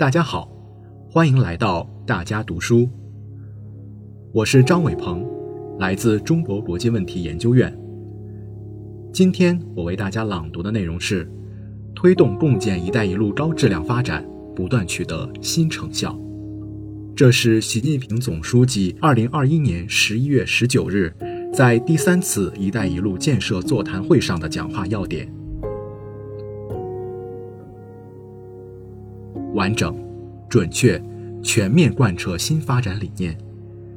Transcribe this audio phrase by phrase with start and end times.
[0.00, 0.50] 大家好，
[1.10, 2.88] 欢迎来到大家读书。
[4.32, 5.22] 我是张伟鹏，
[5.78, 7.70] 来自中国国际问题研究院。
[9.12, 11.30] 今天我为大家朗读的内容是：
[11.94, 14.26] 推动共建“一带一路”高质量发展
[14.56, 16.18] 不断取得新成效。
[17.14, 21.14] 这是习近平总书记二零二一年十一月十九日
[21.52, 25.30] 在第三次“一带一路”建设座谈会上的讲话要点。
[29.54, 29.96] 完整、
[30.48, 31.00] 准确、
[31.42, 33.36] 全面贯彻新发展理念，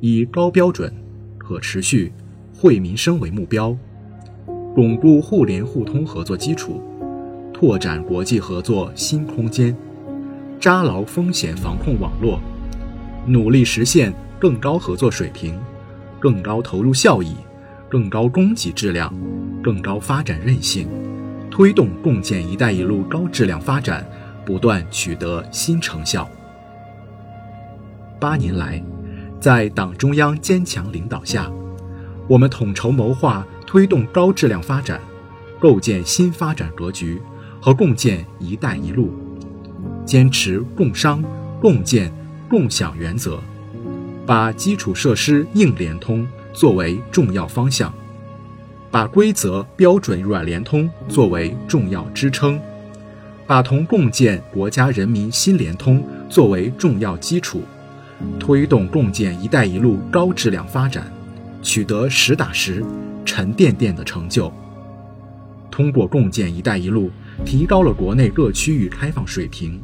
[0.00, 0.92] 以高标准、
[1.38, 2.12] 可持续、
[2.52, 3.76] 惠民生为目标，
[4.74, 6.82] 巩固互联互通合作基础，
[7.54, 9.76] 拓展国际合作新空间，
[10.58, 12.40] 扎牢风险防控网络，
[13.26, 15.56] 努力实现更高合作水平、
[16.18, 17.36] 更高投入效益、
[17.88, 19.14] 更高供给质量、
[19.62, 20.88] 更高发展韧性，
[21.50, 24.04] 推动共建“一带一路”高质量发展。
[24.46, 26.26] 不断取得新成效。
[28.18, 28.82] 八年来，
[29.38, 31.50] 在党中央坚强领导下，
[32.28, 35.00] 我们统筹谋划推动高质量发展，
[35.60, 37.20] 构建新发展格局
[37.60, 39.12] 和共建“一带一路”，
[40.06, 41.22] 坚持共商、
[41.60, 42.10] 共建、
[42.48, 43.38] 共享原则，
[44.24, 47.92] 把基础设施硬联通作为重要方向，
[48.90, 52.58] 把规则标准软联通作为重要支撑。
[53.46, 57.62] 把同共建国家人民心联通作为重要基础，
[58.40, 61.06] 推动共建“一带一路”高质量发展，
[61.62, 62.84] 取得实打实、
[63.24, 64.52] 沉甸甸的成就。
[65.70, 67.08] 通过共建“一带一路”，
[67.46, 69.80] 提高了国内各区域开放水平，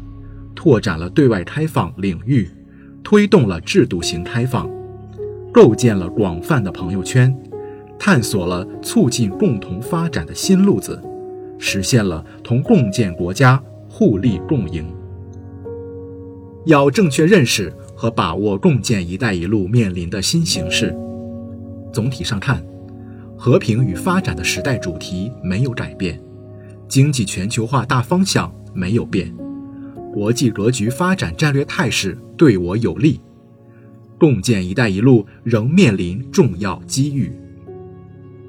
[0.56, 2.50] 拓展了对外开放领域，
[3.04, 4.68] 推动了制度型开放，
[5.52, 7.32] 构建了广泛的朋友圈，
[7.96, 11.00] 探索了促进共同发展的新路子。
[11.64, 14.84] 实现了同共建国家互利共赢。
[16.66, 20.92] 要正确认识和把握共建“一带一路”面临的新形势。
[21.92, 22.60] 总体上看，
[23.38, 26.20] 和平与发展的时代主题没有改变，
[26.88, 29.32] 经济全球化大方向没有变，
[30.12, 33.20] 国际格局发展战略态势对我有利。
[34.18, 37.30] 共建“一带一路”仍面临重要机遇，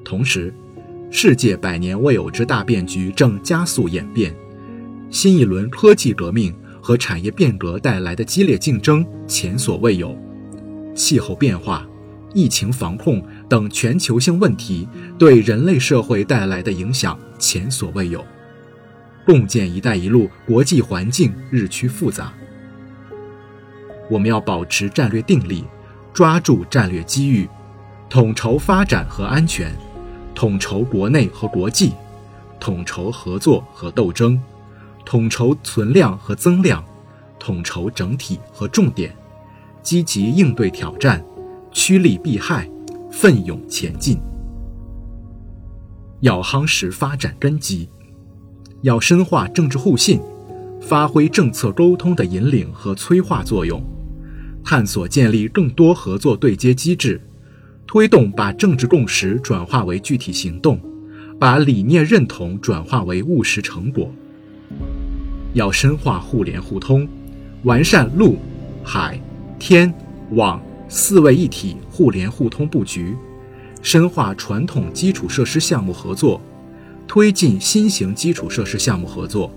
[0.04, 0.52] 同时。
[1.16, 4.34] 世界百年未有之大变局正加速演变，
[5.10, 6.52] 新一轮科技革命
[6.82, 10.12] 和产业变革带来的激烈竞争前所未有，
[10.92, 11.86] 气候变化、
[12.34, 18.22] 疫情防控等全球性问题对人类社会带来的影响前所未有。
[19.24, 22.34] 共建“一带一路”国际环境日趋复杂，
[24.10, 25.62] 我们要保持战略定力，
[26.12, 27.48] 抓住战略机遇，
[28.10, 29.72] 统筹发展和安全。
[30.34, 31.92] 统筹国内和国际，
[32.58, 34.38] 统筹合作和斗争，
[35.04, 36.84] 统筹存量和增量，
[37.38, 39.14] 统筹整体和重点，
[39.82, 41.24] 积极应对挑战，
[41.70, 42.68] 趋利避害，
[43.10, 44.18] 奋勇前进。
[46.20, 47.88] 要夯实发展根基，
[48.82, 50.20] 要深化政治互信，
[50.80, 53.82] 发挥政策沟通的引领和催化作用，
[54.64, 57.20] 探索建立更多合作对接机制。
[57.86, 60.80] 推动把政治共识转化为具体行动，
[61.38, 64.10] 把理念认同转化为务实成果。
[65.52, 67.06] 要深化互联互通，
[67.62, 68.36] 完善陆、
[68.82, 69.20] 海、
[69.58, 69.92] 天、
[70.30, 73.14] 网四位一体互联互通布局，
[73.80, 76.40] 深化传统基础设施项目合作，
[77.06, 79.52] 推进新型基础设施项目合作，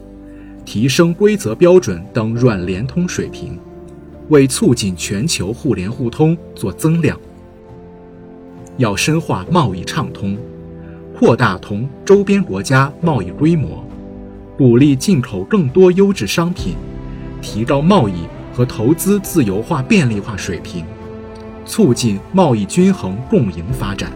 [0.65, 3.57] 提升规则标准等软联通水平，
[4.29, 7.19] 为促进全球互联互通做增量。
[8.77, 10.37] 要深化贸易畅通，
[11.17, 13.83] 扩大同周边国家贸易规模，
[14.55, 16.75] 鼓励进口更多优质商品，
[17.41, 20.85] 提高贸易和投资自由化便利化水平，
[21.65, 24.11] 促进贸易均衡共赢发展。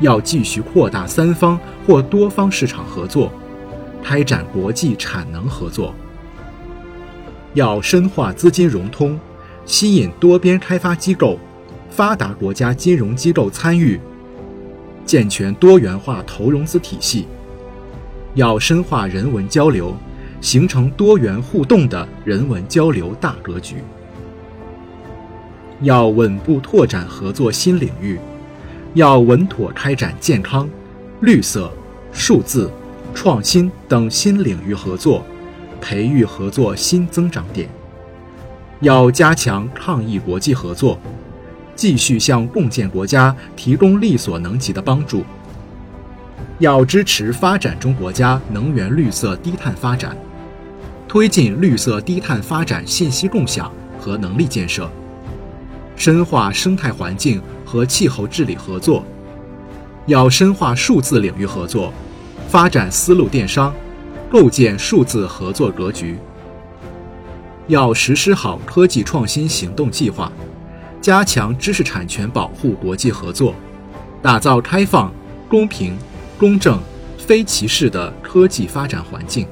[0.00, 3.30] 要继续扩大三方或多方市场合作，
[4.02, 5.94] 开展国际产能合作。
[7.54, 9.18] 要深化资金融通，
[9.64, 11.38] 吸引多边开发机构。
[11.90, 13.98] 发达国家金融机构参与，
[15.04, 17.26] 健全多元化投融资体系，
[18.34, 19.94] 要深化人文交流，
[20.40, 23.76] 形成多元互动的人文交流大格局。
[25.80, 28.18] 要稳步拓展合作新领域，
[28.94, 30.68] 要稳妥开展健康、
[31.20, 31.70] 绿色、
[32.12, 32.70] 数字、
[33.14, 35.22] 创新等新领域合作，
[35.80, 37.68] 培育合作新增长点。
[38.80, 40.98] 要加强抗疫国际合作。
[41.76, 45.24] 继续向共建国家提供力所能及的帮助。
[46.58, 50.16] 要支持发展中国家能源绿色低碳发展，
[51.06, 53.70] 推进绿色低碳发展信息共享
[54.00, 54.90] 和能力建设，
[55.94, 59.04] 深化生态环境和气候治理合作。
[60.06, 61.92] 要深化数字领域合作，
[62.48, 63.74] 发展丝路电商，
[64.30, 66.16] 构建数字合作格局。
[67.66, 70.30] 要实施好科技创新行动计划，
[71.06, 73.54] 加强知识产权保护国际合作，
[74.20, 75.12] 打造开放、
[75.48, 75.96] 公平、
[76.36, 76.80] 公正、
[77.16, 79.46] 非歧视的科技发展环境。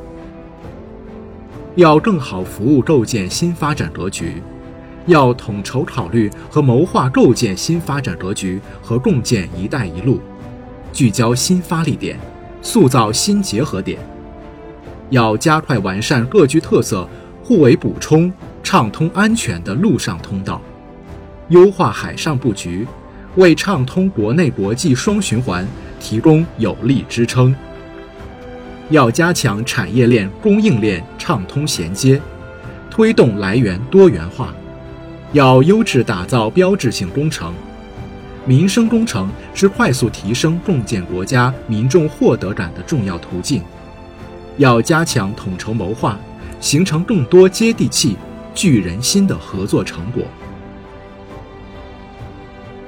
[1.76, 4.42] 要更好服务构建新发展格局，
[5.06, 10.18] 要统筹考虑和谋划构建新发展格局和共建“一带一路”。
[10.92, 12.18] 聚焦新发力点，
[12.62, 13.96] 塑造新结合点。
[15.10, 17.08] 要加快完善各具特色、
[17.44, 18.32] 互为补充、
[18.64, 20.60] 畅通安全的陆上通道，
[21.50, 22.87] 优化海上布局，
[23.37, 25.67] 为畅通国内国际双循环
[26.00, 27.55] 提供有力支撑。
[28.91, 32.20] 要加强产业链、供应链畅通衔接，
[32.91, 34.55] 推动来源多元化。
[35.32, 37.52] 要优质打造标志性工程。
[38.47, 43.62] 民生工程是快速提升共建国家民众获得感的重要途径，
[44.58, 46.19] 要加强统筹谋划，
[46.61, 48.17] 形成更多接地气、
[48.55, 50.23] 聚人心的合作成果。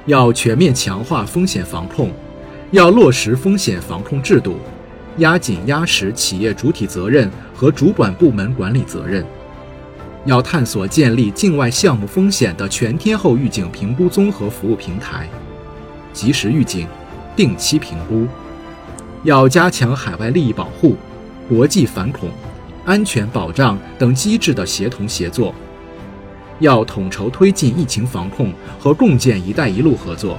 [0.07, 2.09] 要全面强化风险防控，
[2.71, 4.57] 要落实风险防控制度，
[5.17, 9.23] 压紧压实企业主体责任和主管部门管理责任。
[10.25, 15.27] 要探索建立境外项目风险的全天候预警评估综合服务平台。
[16.13, 16.87] 及时预警，
[17.35, 18.25] 定期评估，
[19.23, 20.95] 要加强海外利益保护、
[21.49, 22.29] 国际反恐、
[22.85, 25.53] 安全保障等机制的协同协作，
[26.59, 30.37] 要统筹推进疫情防控和共建“一带一路”合作，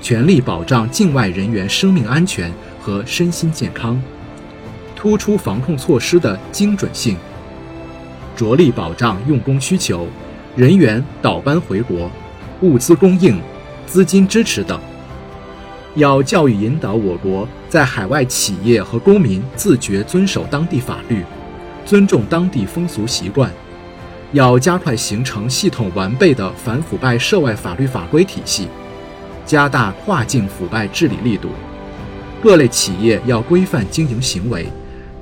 [0.00, 4.00] 全力保障境外人员生命安全和身心健康，
[4.96, 7.16] 突出防控措施的精准性，
[8.34, 10.08] 着力保障用工需求、
[10.56, 12.10] 人员倒班回国、
[12.60, 13.40] 物资供应、
[13.86, 14.80] 资金支持等。
[15.94, 21.24] 要教育引导我国在海外企业和公民自觉遵守当地法律，
[21.86, 23.48] 尊重当地风俗习惯；
[24.32, 28.68] 要加快形成系统完备的反腐败涉外法律法规体系，
[29.44, 31.48] 加大跨境腐败治理力度。
[32.42, 34.66] 各类企业要规范经营行为，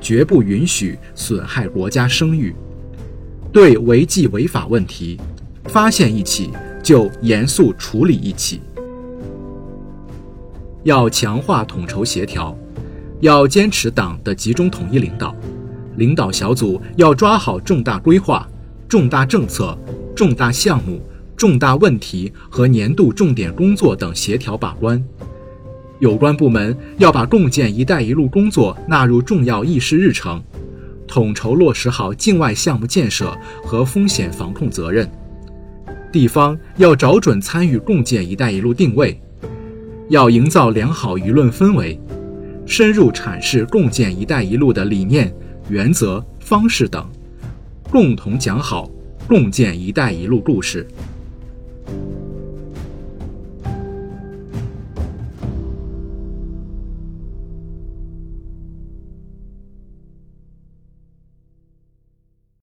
[0.00, 2.54] 绝不允许损害国家声誉。
[3.52, 5.20] 对违纪违法问题，
[5.64, 6.50] 发现一起
[6.82, 8.60] 就严肃处理一起。
[10.82, 12.54] 要强化统筹协调，
[13.20, 15.34] 要坚持党的集中统一领导，
[15.96, 18.46] 领导小组要抓好重大规划、
[18.88, 19.76] 重大政策、
[20.14, 21.00] 重大项目、
[21.36, 25.02] 重大问题和年度重点工作等协调把关。
[26.00, 30.42] 有关部门要把共建“一带一路”工作纳入重要议事日程，
[31.06, 35.10] 统筹落实好境外项目建设和风险防控责任。
[36.12, 39.18] 地方要找准参与共建“一带一路”定位。
[40.10, 41.98] 要营造良好舆论氛围，
[42.66, 45.34] 深入阐释共建“一带一路”的理念、
[45.70, 47.08] 原则、方式等，
[47.94, 48.90] 共同讲好
[49.28, 50.84] 共建“一带一路”故事。